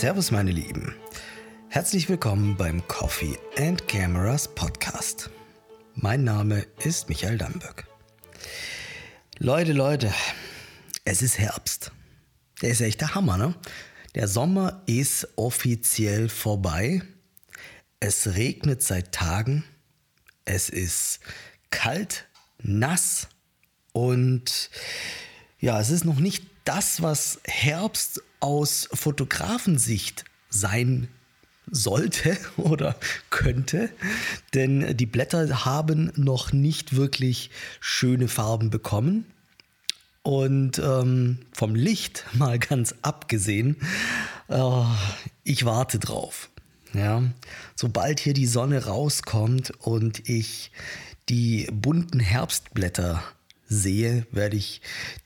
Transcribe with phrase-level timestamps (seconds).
[0.00, 0.94] Servus meine Lieben.
[1.68, 5.28] Herzlich willkommen beim Coffee and Cameras Podcast.
[5.94, 7.84] Mein Name ist Michael Damböck.
[9.36, 10.10] Leute, Leute,
[11.04, 11.92] es ist Herbst.
[12.62, 13.54] Der ist echt der Hammer, ne?
[14.14, 17.02] Der Sommer ist offiziell vorbei.
[18.00, 19.64] Es regnet seit Tagen.
[20.46, 21.20] Es ist
[21.68, 22.26] kalt,
[22.62, 23.28] nass
[23.92, 24.70] und
[25.60, 31.08] ja, es ist noch nicht das, was Herbst aus Fotografensicht sein
[31.70, 32.96] sollte oder
[33.30, 33.90] könnte,
[34.54, 39.26] denn die Blätter haben noch nicht wirklich schöne Farben bekommen.
[40.22, 43.76] Und ähm, vom Licht mal ganz abgesehen,
[44.48, 44.84] äh,
[45.44, 46.50] ich warte drauf.
[46.92, 47.22] Ja,
[47.76, 50.72] sobald hier die Sonne rauskommt und ich
[51.28, 53.22] die bunten Herbstblätter
[53.70, 54.82] sehe, werde ich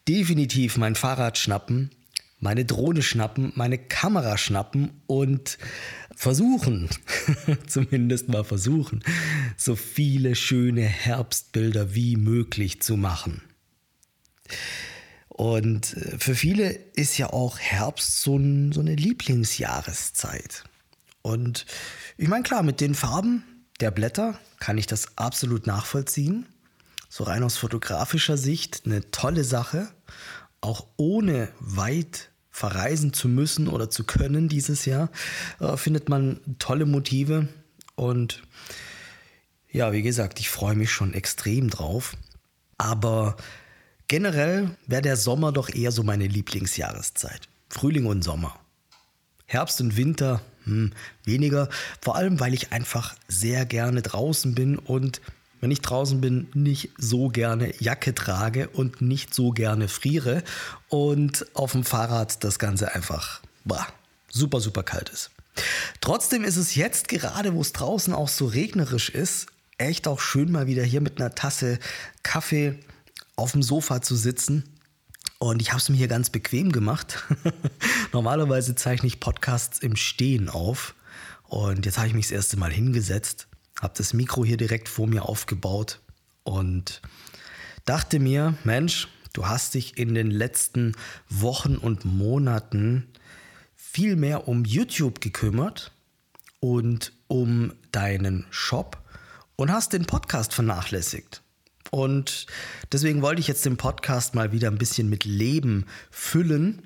[0.06, 1.90] definitiv mein Fahrrad schnappen,
[2.38, 5.58] meine Drohne schnappen, meine Kamera schnappen und
[6.14, 6.88] versuchen,
[7.66, 9.02] zumindest mal versuchen,
[9.56, 13.42] so viele schöne Herbstbilder wie möglich zu machen.
[15.28, 20.64] Und äh, für viele ist ja auch Herbst so, ein, so eine Lieblingsjahreszeit.
[21.22, 21.66] Und
[22.18, 23.42] ich meine, klar, mit den Farben
[23.80, 26.46] der Blätter kann ich das absolut nachvollziehen.
[27.16, 29.86] So rein aus fotografischer Sicht eine tolle Sache,
[30.60, 35.12] auch ohne weit verreisen zu müssen oder zu können dieses Jahr,
[35.60, 37.46] äh, findet man tolle Motive.
[37.94, 38.42] Und
[39.70, 42.16] ja, wie gesagt, ich freue mich schon extrem drauf.
[42.78, 43.36] Aber
[44.08, 47.42] generell wäre der Sommer doch eher so meine Lieblingsjahreszeit.
[47.68, 48.58] Frühling und Sommer.
[49.46, 50.92] Herbst und Winter hm,
[51.22, 51.68] weniger,
[52.00, 55.20] vor allem weil ich einfach sehr gerne draußen bin und
[55.64, 60.42] wenn ich draußen bin, nicht so gerne Jacke trage und nicht so gerne friere
[60.90, 63.86] und auf dem Fahrrad das Ganze einfach boah,
[64.28, 65.30] super, super kalt ist.
[66.02, 69.46] Trotzdem ist es jetzt gerade, wo es draußen auch so regnerisch ist,
[69.78, 71.78] echt auch schön mal wieder hier mit einer Tasse
[72.22, 72.78] Kaffee
[73.34, 74.64] auf dem Sofa zu sitzen.
[75.38, 77.24] Und ich habe es mir hier ganz bequem gemacht.
[78.12, 80.94] Normalerweise zeichne ich Podcasts im Stehen auf.
[81.44, 83.48] Und jetzt habe ich mich das erste Mal hingesetzt
[83.80, 86.00] habe das Mikro hier direkt vor mir aufgebaut
[86.42, 87.02] und
[87.84, 90.94] dachte mir, Mensch, du hast dich in den letzten
[91.28, 93.08] Wochen und Monaten
[93.74, 95.92] viel mehr um YouTube gekümmert
[96.60, 99.02] und um deinen Shop
[99.56, 101.42] und hast den Podcast vernachlässigt.
[101.90, 102.46] Und
[102.90, 106.82] deswegen wollte ich jetzt den Podcast mal wieder ein bisschen mit Leben füllen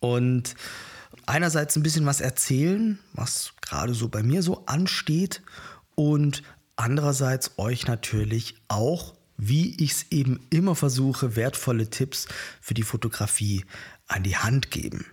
[0.00, 0.56] und
[1.26, 5.42] einerseits ein bisschen was erzählen, was gerade so bei mir so ansteht
[5.98, 6.44] und
[6.76, 12.28] andererseits euch natürlich auch, wie ich es eben immer versuche, wertvolle Tipps
[12.60, 13.64] für die Fotografie
[14.06, 15.06] an die Hand geben.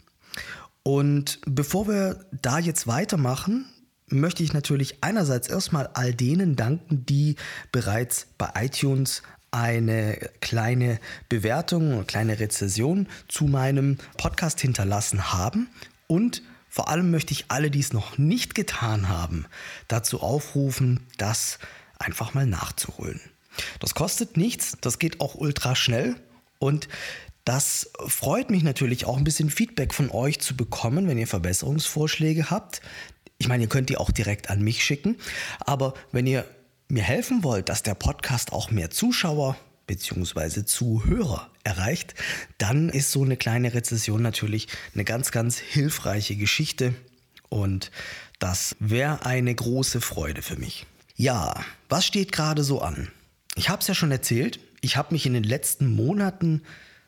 [0.84, 3.66] Und bevor wir da jetzt weitermachen,
[4.10, 7.36] möchte ich natürlich einerseits erstmal all denen danken, die
[7.72, 15.68] bereits bei iTunes eine kleine Bewertung, eine kleine Rezession zu meinem Podcast hinterlassen haben
[16.06, 16.44] und
[16.76, 19.46] vor allem möchte ich alle, die es noch nicht getan haben,
[19.88, 21.58] dazu aufrufen, das
[22.00, 23.22] einfach mal nachzuholen.
[23.80, 26.18] Das kostet nichts, das geht auch ultra schnell
[26.60, 26.90] und
[27.46, 32.50] das freut mich natürlich auch ein bisschen Feedback von euch zu bekommen, wenn ihr Verbesserungsvorschläge
[32.50, 32.82] habt.
[33.38, 35.16] Ich meine, ihr könnt die auch direkt an mich schicken,
[35.62, 36.44] aber wenn ihr
[36.90, 39.56] mir helfen wollt, dass der Podcast auch mehr Zuschauer
[39.88, 40.66] bzw.
[40.66, 42.16] Zuhörer erreicht,
[42.58, 46.94] dann ist so eine kleine Rezession natürlich eine ganz, ganz hilfreiche Geschichte
[47.50, 47.92] und
[48.40, 50.86] das wäre eine große Freude für mich.
[51.16, 53.10] Ja, was steht gerade so an?
[53.56, 56.62] Ich habe es ja schon erzählt, ich habe mich in den letzten Monaten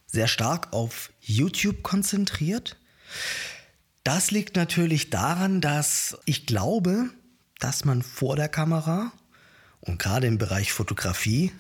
[0.05, 2.77] sehr stark auf YouTube konzentriert.
[4.03, 7.09] Das liegt natürlich daran, dass ich glaube,
[7.59, 9.11] dass man vor der Kamera
[9.81, 11.51] und gerade im Bereich Fotografie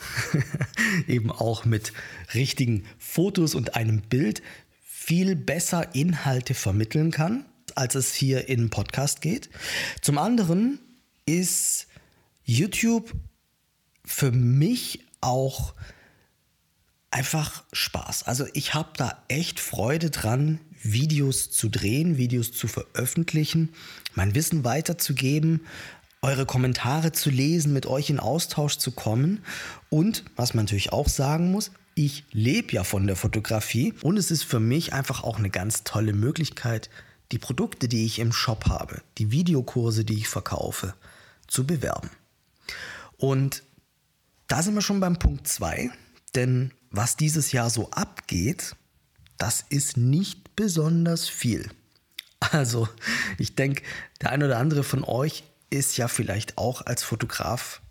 [1.07, 1.93] eben auch mit
[2.33, 4.41] richtigen Fotos und einem Bild
[4.83, 9.49] viel besser Inhalte vermitteln kann, als es hier in Podcast geht.
[10.01, 10.79] Zum anderen
[11.25, 11.87] ist
[12.43, 13.13] YouTube
[14.03, 15.73] für mich auch
[17.11, 18.23] einfach Spaß.
[18.23, 23.69] Also ich habe da echt Freude dran, Videos zu drehen, Videos zu veröffentlichen,
[24.15, 25.61] mein Wissen weiterzugeben,
[26.21, 29.43] eure Kommentare zu lesen, mit euch in Austausch zu kommen.
[29.89, 34.29] Und was man natürlich auch sagen muss, ich lebe ja von der Fotografie und es
[34.29, 36.89] ist für mich einfach auch eine ganz tolle Möglichkeit,
[37.31, 40.93] die Produkte, die ich im Shop habe, die Videokurse, die ich verkaufe,
[41.47, 42.09] zu bewerben.
[43.17, 43.63] Und
[44.47, 45.89] da sind wir schon beim Punkt 2,
[46.35, 48.75] denn was dieses Jahr so abgeht,
[49.37, 51.69] das ist nicht besonders viel.
[52.39, 52.87] Also
[53.39, 53.81] ich denke,
[54.21, 57.81] der eine oder andere von euch ist ja vielleicht auch als Fotograf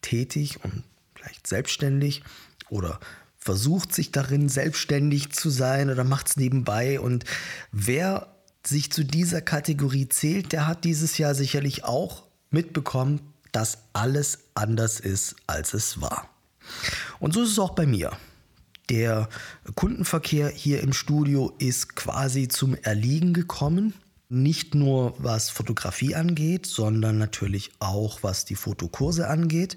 [0.00, 0.84] tätig und
[1.14, 2.22] vielleicht selbstständig
[2.68, 2.98] oder
[3.38, 7.00] versucht sich darin selbstständig zu sein oder macht es nebenbei.
[7.00, 7.24] Und
[7.72, 8.28] wer
[8.64, 13.20] sich zu dieser Kategorie zählt, der hat dieses Jahr sicherlich auch mitbekommen,
[13.50, 16.28] dass alles anders ist, als es war.
[17.18, 18.12] Und so ist es auch bei mir.
[18.88, 19.28] Der
[19.74, 23.94] Kundenverkehr hier im Studio ist quasi zum Erliegen gekommen.
[24.32, 29.76] Nicht nur was Fotografie angeht, sondern natürlich auch was die Fotokurse angeht.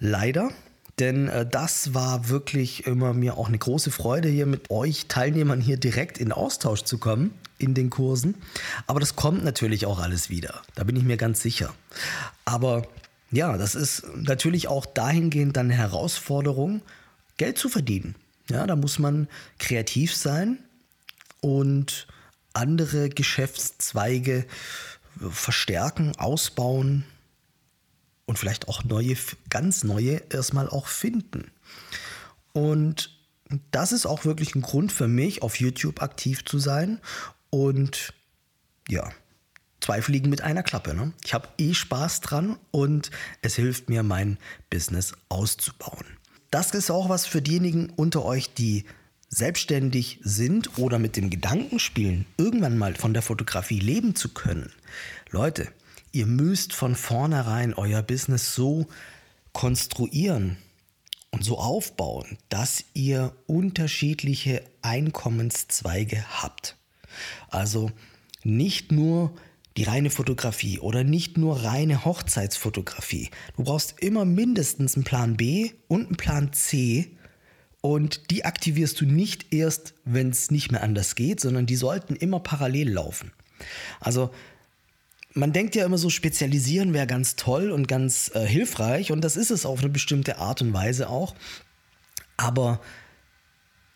[0.00, 0.50] Leider,
[0.98, 5.60] denn äh, das war wirklich immer mir auch eine große Freude, hier mit euch Teilnehmern
[5.60, 8.34] hier direkt in Austausch zu kommen in den Kursen.
[8.88, 10.62] Aber das kommt natürlich auch alles wieder.
[10.74, 11.72] Da bin ich mir ganz sicher.
[12.44, 12.86] Aber
[13.30, 16.82] ja, das ist natürlich auch dahingehend dann eine Herausforderung,
[17.36, 18.16] Geld zu verdienen.
[18.50, 19.28] Ja, da muss man
[19.58, 20.58] kreativ sein
[21.40, 22.06] und
[22.54, 24.46] andere Geschäftszweige
[25.30, 27.04] verstärken, ausbauen
[28.26, 29.16] und vielleicht auch neue,
[29.50, 31.50] ganz neue erstmal auch finden.
[32.52, 33.10] Und
[33.70, 37.00] das ist auch wirklich ein Grund für mich, auf YouTube aktiv zu sein.
[37.50, 38.14] Und
[38.88, 39.10] ja,
[39.80, 40.94] zwei Fliegen mit einer Klappe.
[40.94, 41.12] Ne?
[41.24, 43.10] Ich habe eh Spaß dran und
[43.42, 44.38] es hilft mir, mein
[44.70, 46.06] Business auszubauen.
[46.50, 48.84] Das ist auch was für diejenigen unter euch, die
[49.34, 54.70] selbstständig sind oder mit dem Gedanken spielen, irgendwann mal von der Fotografie leben zu können,
[55.30, 55.68] Leute,
[56.12, 58.86] ihr müsst von vornherein euer Business so
[59.52, 60.56] konstruieren
[61.32, 66.76] und so aufbauen, dass ihr unterschiedliche Einkommenszweige habt.
[67.48, 67.90] Also
[68.44, 69.34] nicht nur
[69.76, 73.30] die reine Fotografie oder nicht nur reine Hochzeitsfotografie.
[73.56, 77.13] Du brauchst immer mindestens einen Plan B und einen Plan C,
[77.84, 82.16] und die aktivierst du nicht erst, wenn es nicht mehr anders geht, sondern die sollten
[82.16, 83.30] immer parallel laufen.
[84.00, 84.30] Also
[85.34, 89.36] man denkt ja immer so, spezialisieren wäre ganz toll und ganz äh, hilfreich und das
[89.36, 91.34] ist es auf eine bestimmte Art und Weise auch.
[92.38, 92.80] Aber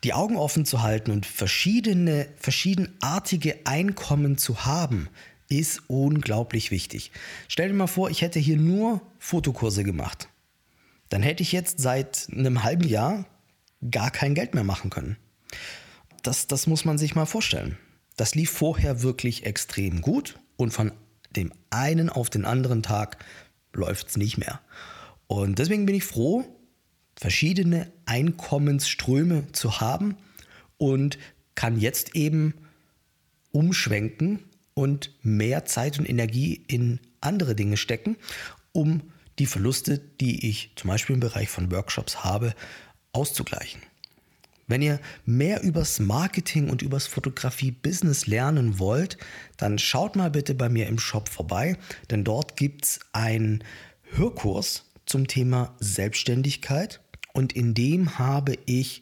[0.04, 5.08] die Augen offen zu halten und verschiedene, verschiedenartige Einkommen zu haben,
[5.48, 7.10] ist unglaublich wichtig.
[7.48, 10.28] Stell dir mal vor, ich hätte hier nur Fotokurse gemacht.
[11.08, 13.24] Dann hätte ich jetzt seit einem halben Jahr
[13.90, 15.16] gar kein Geld mehr machen können.
[16.22, 17.78] Das, das muss man sich mal vorstellen.
[18.16, 20.92] Das lief vorher wirklich extrem gut und von
[21.30, 23.24] dem einen auf den anderen Tag
[23.72, 24.60] läuft es nicht mehr.
[25.26, 26.44] Und deswegen bin ich froh,
[27.16, 30.16] verschiedene Einkommensströme zu haben
[30.78, 31.18] und
[31.54, 32.54] kann jetzt eben
[33.52, 34.44] umschwenken
[34.74, 38.16] und mehr Zeit und Energie in andere Dinge stecken,
[38.72, 39.02] um
[39.38, 42.54] die Verluste, die ich zum Beispiel im Bereich von Workshops habe,
[43.18, 43.82] auszugleichen.
[44.68, 49.16] Wenn ihr mehr übers Marketing und übers Fotografie-Business lernen wollt,
[49.56, 51.76] dann schaut mal bitte bei mir im Shop vorbei,
[52.10, 53.64] denn dort gibt es einen
[54.12, 57.00] Hörkurs zum Thema Selbstständigkeit
[57.32, 59.00] und in dem habe ich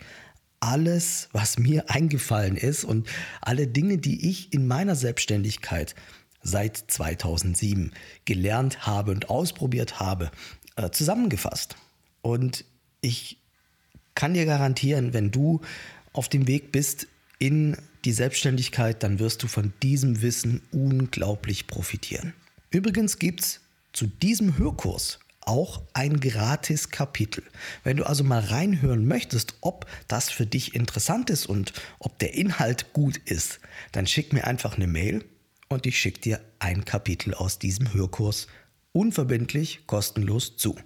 [0.60, 3.08] alles, was mir eingefallen ist und
[3.40, 5.94] alle Dinge, die ich in meiner Selbstständigkeit
[6.42, 7.92] seit 2007
[8.24, 10.30] gelernt habe und ausprobiert habe,
[10.76, 11.74] äh, zusammengefasst.
[12.22, 12.64] Und
[13.00, 13.42] ich
[14.16, 15.60] kann dir garantieren, wenn du
[16.12, 17.06] auf dem Weg bist
[17.38, 22.32] in die Selbstständigkeit, dann wirst du von diesem Wissen unglaublich profitieren.
[22.70, 23.60] Übrigens gibt es
[23.92, 27.44] zu diesem Hörkurs auch ein gratis Kapitel.
[27.84, 32.34] Wenn du also mal reinhören möchtest, ob das für dich interessant ist und ob der
[32.34, 33.60] Inhalt gut ist,
[33.92, 35.24] dann schick mir einfach eine Mail
[35.68, 38.48] und ich schicke dir ein Kapitel aus diesem Hörkurs
[38.92, 40.76] unverbindlich, kostenlos zu.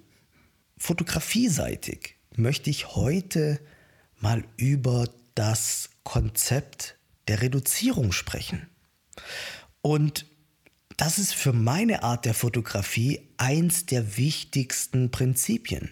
[0.77, 3.59] Fotografieseitig möchte ich heute
[4.19, 6.95] mal über das Konzept
[7.27, 8.67] der Reduzierung sprechen.
[9.81, 10.25] Und
[10.97, 15.89] das ist für meine Art der Fotografie eins der wichtigsten Prinzipien.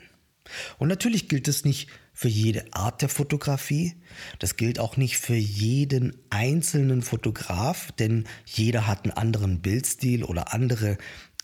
[0.78, 3.96] Und natürlich gilt es nicht für jede Art der Fotografie,
[4.40, 10.54] das gilt auch nicht für jeden einzelnen Fotograf, denn jeder hat einen anderen Bildstil oder
[10.54, 10.98] andere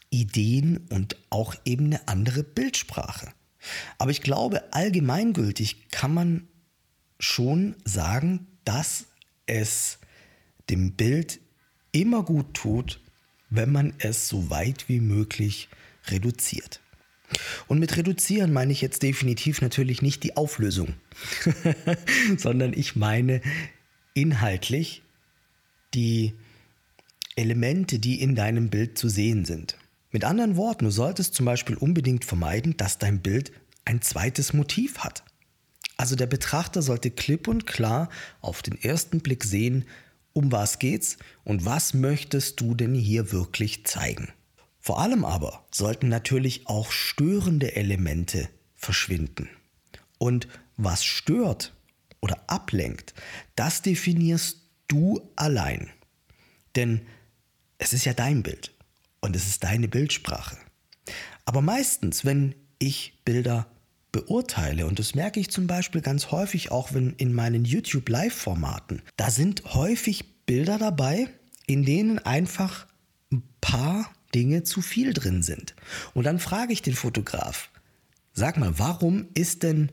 [0.09, 3.31] Ideen und auch eben eine andere Bildsprache.
[3.97, 6.47] Aber ich glaube, allgemeingültig kann man
[7.19, 9.05] schon sagen, dass
[9.45, 9.99] es
[10.69, 11.39] dem Bild
[11.91, 12.99] immer gut tut,
[13.49, 15.69] wenn man es so weit wie möglich
[16.07, 16.81] reduziert.
[17.67, 20.93] Und mit reduzieren meine ich jetzt definitiv natürlich nicht die Auflösung,
[22.37, 23.41] sondern ich meine
[24.13, 25.01] inhaltlich
[25.93, 26.33] die
[27.35, 29.77] Elemente, die in deinem Bild zu sehen sind.
[30.15, 33.51] Mit anderen Worten, du solltest zum Beispiel unbedingt vermeiden, dass dein Bild
[33.83, 35.25] ein zweites Motiv hat.
[35.97, 38.07] Also der Betrachter sollte klipp und klar
[38.39, 39.83] auf den ersten Blick sehen,
[40.31, 44.29] um was geht's und was möchtest du denn hier wirklich zeigen.
[44.79, 49.49] Vor allem aber sollten natürlich auch störende Elemente verschwinden.
[50.17, 51.75] Und was stört
[52.21, 53.13] oder ablenkt,
[53.57, 55.89] das definierst du allein.
[56.77, 57.01] Denn
[57.79, 58.74] es ist ja dein Bild
[59.25, 60.57] und es ist deine Bildsprache.
[61.45, 63.67] Aber meistens, wenn ich Bilder
[64.11, 69.29] beurteile, und das merke ich zum Beispiel ganz häufig auch wenn in meinen YouTube-Live-Formaten, da
[69.29, 71.27] sind häufig Bilder dabei,
[71.67, 72.87] in denen einfach
[73.31, 75.75] ein paar Dinge zu viel drin sind.
[76.13, 77.69] Und dann frage ich den Fotograf,
[78.33, 79.91] sag mal, warum ist denn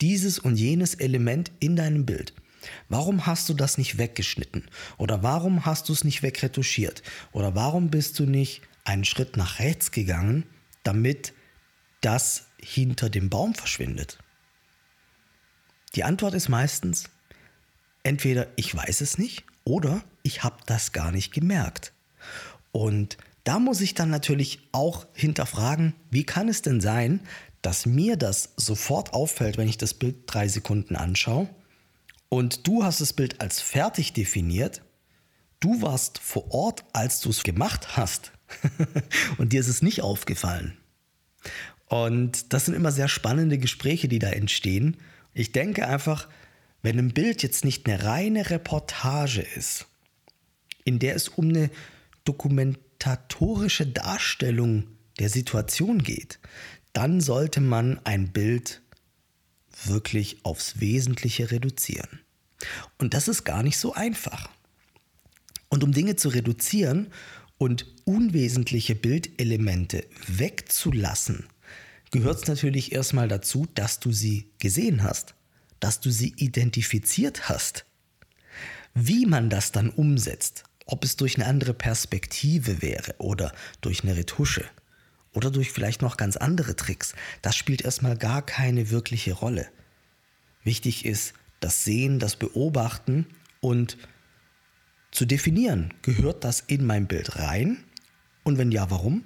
[0.00, 2.34] dieses und jenes Element in deinem Bild?
[2.88, 4.68] Warum hast du das nicht weggeschnitten?
[4.96, 7.02] Oder warum hast du es nicht wegretuschiert?
[7.32, 10.44] Oder warum bist du nicht einen Schritt nach rechts gegangen,
[10.82, 11.32] damit
[12.00, 14.18] das hinter dem Baum verschwindet?
[15.94, 17.04] Die Antwort ist meistens
[18.02, 21.92] entweder ich weiß es nicht oder ich habe das gar nicht gemerkt.
[22.72, 27.20] Und da muss ich dann natürlich auch hinterfragen, wie kann es denn sein,
[27.62, 31.48] dass mir das sofort auffällt, wenn ich das Bild drei Sekunden anschaue
[32.28, 34.82] und du hast das Bild als fertig definiert,
[35.60, 38.32] du warst vor Ort, als du es gemacht hast
[39.38, 40.78] und dir ist es nicht aufgefallen.
[41.86, 44.98] Und das sind immer sehr spannende Gespräche, die da entstehen.
[45.32, 46.28] Ich denke einfach,
[46.82, 49.86] wenn ein Bild jetzt nicht eine reine Reportage ist,
[50.84, 51.70] in der es um eine
[52.24, 56.38] dokumentatorische Darstellung der Situation geht,
[56.92, 58.82] dann sollte man ein Bild
[59.84, 62.20] wirklich aufs Wesentliche reduzieren.
[62.98, 64.50] Und das ist gar nicht so einfach.
[65.68, 67.08] Und um Dinge zu reduzieren
[67.58, 71.46] und unwesentliche Bildelemente wegzulassen,
[72.10, 75.34] gehört es natürlich erstmal dazu, dass du sie gesehen hast,
[75.80, 77.84] dass du sie identifiziert hast.
[78.94, 84.16] Wie man das dann umsetzt, ob es durch eine andere Perspektive wäre oder durch eine
[84.16, 84.64] Retusche
[85.34, 89.68] oder durch vielleicht noch ganz andere Tricks, das spielt erstmal gar keine wirkliche Rolle.
[90.64, 93.26] Wichtig ist das Sehen, das Beobachten
[93.60, 93.96] und
[95.10, 97.84] zu definieren, gehört das in mein Bild rein?
[98.44, 99.24] Und wenn ja, warum?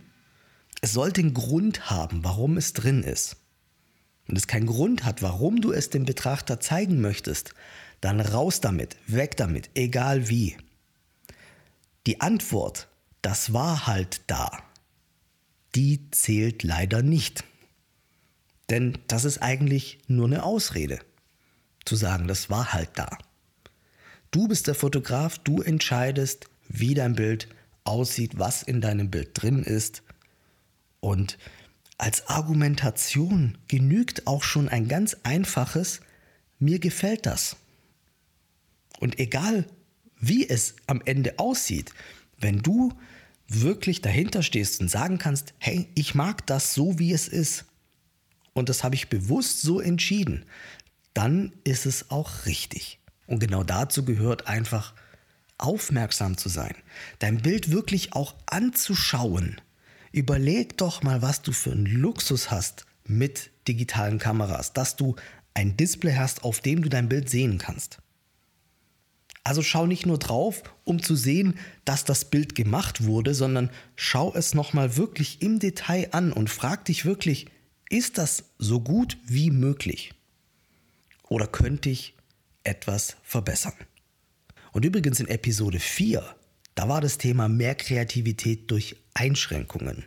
[0.80, 3.36] Es sollte einen Grund haben, warum es drin ist.
[4.28, 7.54] Und es keinen Grund hat, warum du es dem Betrachter zeigen möchtest,
[8.00, 10.56] dann raus damit, weg damit, egal wie.
[12.06, 12.88] Die Antwort,
[13.20, 14.50] das war halt da,
[15.74, 17.44] die zählt leider nicht.
[18.70, 20.98] Denn das ist eigentlich nur eine Ausrede,
[21.84, 23.18] zu sagen, das war halt da.
[24.30, 27.48] Du bist der Fotograf, du entscheidest, wie dein Bild
[27.84, 30.02] aussieht, was in deinem Bild drin ist.
[31.00, 31.38] Und
[31.98, 36.00] als Argumentation genügt auch schon ein ganz einfaches,
[36.58, 37.56] mir gefällt das.
[39.00, 39.66] Und egal,
[40.18, 41.92] wie es am Ende aussieht,
[42.38, 42.92] wenn du
[43.60, 47.66] wirklich dahinter stehst und sagen kannst, hey, ich mag das so, wie es ist,
[48.54, 50.44] und das habe ich bewusst so entschieden,
[51.14, 52.98] dann ist es auch richtig.
[53.26, 54.94] Und genau dazu gehört einfach
[55.58, 56.74] aufmerksam zu sein,
[57.18, 59.60] dein Bild wirklich auch anzuschauen.
[60.10, 65.16] Überleg doch mal, was du für einen Luxus hast mit digitalen Kameras, dass du
[65.54, 67.98] ein Display hast, auf dem du dein Bild sehen kannst.
[69.44, 74.32] Also schau nicht nur drauf, um zu sehen, dass das Bild gemacht wurde, sondern schau
[74.34, 77.46] es nochmal wirklich im Detail an und frag dich wirklich,
[77.90, 80.14] ist das so gut wie möglich?
[81.28, 82.14] Oder könnte ich
[82.62, 83.74] etwas verbessern?
[84.72, 86.22] Und übrigens in Episode 4,
[86.74, 90.04] da war das Thema mehr Kreativität durch Einschränkungen.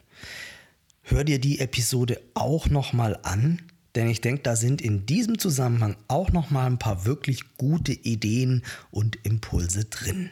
[1.03, 3.61] Hör dir die Episode auch nochmal an,
[3.95, 7.93] denn ich denke, da sind in diesem Zusammenhang auch noch mal ein paar wirklich gute
[7.93, 10.29] Ideen und Impulse drin.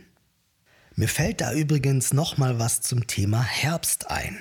[0.96, 4.38] Mir fällt da übrigens noch mal was zum Thema Herbst ein.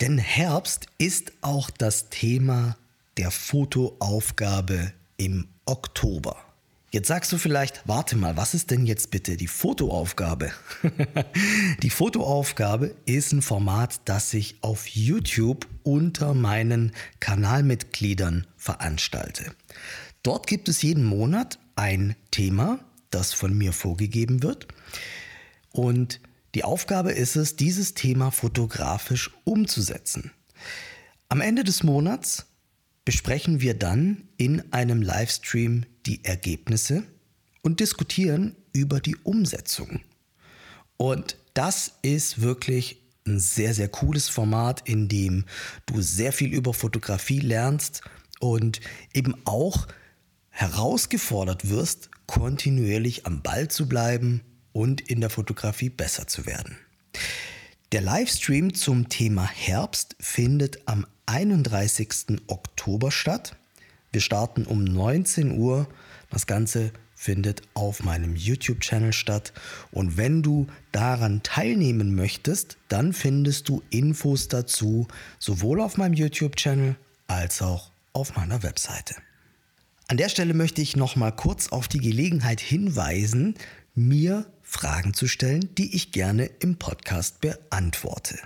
[0.00, 2.76] Denn Herbst ist auch das Thema
[3.16, 6.36] der Fotoaufgabe im Oktober.
[6.90, 10.52] Jetzt sagst du vielleicht, warte mal, was ist denn jetzt bitte die Fotoaufgabe?
[11.82, 19.52] die Fotoaufgabe ist ein Format, das ich auf YouTube unter meinen Kanalmitgliedern veranstalte.
[20.22, 22.78] Dort gibt es jeden Monat ein Thema,
[23.10, 24.66] das von mir vorgegeben wird.
[25.70, 26.20] Und
[26.54, 30.30] die Aufgabe ist es, dieses Thema fotografisch umzusetzen.
[31.28, 32.46] Am Ende des Monats
[33.08, 37.04] besprechen wir dann in einem Livestream die Ergebnisse
[37.62, 40.00] und diskutieren über die Umsetzung.
[40.98, 45.46] Und das ist wirklich ein sehr, sehr cooles Format, in dem
[45.86, 48.02] du sehr viel über Fotografie lernst
[48.40, 48.82] und
[49.14, 49.88] eben auch
[50.50, 56.76] herausgefordert wirst, kontinuierlich am Ball zu bleiben und in der Fotografie besser zu werden.
[57.92, 62.38] Der Livestream zum Thema Herbst findet am 31.
[62.46, 63.56] Oktober statt.
[64.12, 65.88] Wir starten um 19 Uhr.
[66.28, 69.54] Das Ganze findet auf meinem YouTube-Channel statt.
[69.90, 76.94] Und wenn du daran teilnehmen möchtest, dann findest du Infos dazu sowohl auf meinem YouTube-Channel
[77.26, 79.14] als auch auf meiner Webseite.
[80.08, 83.54] An der Stelle möchte ich noch mal kurz auf die Gelegenheit hinweisen,
[83.94, 88.38] mir Fragen zu stellen, die ich gerne im Podcast beantworte.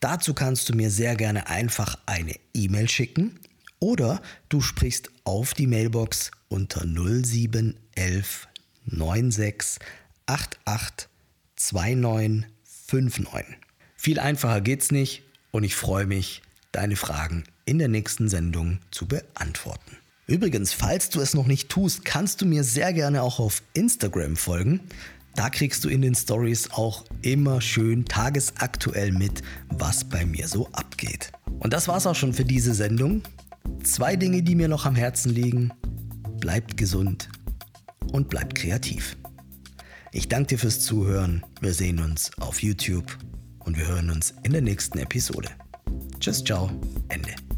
[0.00, 3.38] Dazu kannst du mir sehr gerne einfach eine E-Mail schicken
[3.78, 8.48] oder du sprichst auf die Mailbox unter 0711
[8.86, 9.78] 96
[10.26, 11.08] 88
[11.54, 13.56] 2959.
[13.96, 16.42] Viel einfacher geht's nicht und ich freue mich,
[16.72, 19.96] deine Fragen in der nächsten Sendung zu beantworten.
[20.26, 24.36] Übrigens, falls du es noch nicht tust, kannst du mir sehr gerne auch auf Instagram
[24.36, 24.80] folgen.
[25.34, 30.68] Da kriegst du in den Stories auch immer schön tagesaktuell mit, was bei mir so
[30.72, 31.32] abgeht.
[31.58, 33.22] Und das war's auch schon für diese Sendung.
[33.82, 35.72] Zwei Dinge, die mir noch am Herzen liegen.
[36.38, 37.28] Bleibt gesund
[38.12, 39.16] und bleibt kreativ.
[40.12, 41.44] Ich danke dir fürs Zuhören.
[41.60, 43.16] Wir sehen uns auf YouTube
[43.60, 45.48] und wir hören uns in der nächsten Episode.
[46.20, 46.70] Tschüss, ciao,
[47.08, 47.51] Ende.